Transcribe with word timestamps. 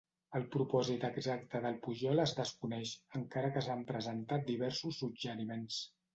El 0.37 0.43
propòsit 0.53 1.03
exacte 1.09 1.61
del 1.65 1.77
pujol 1.87 2.23
es 2.23 2.33
desconeix, 2.39 2.95
encara 3.21 3.53
que 3.59 3.65
s'han 3.67 3.85
presentat 3.93 4.51
diversos 4.51 5.01
suggeriments. 5.05 5.81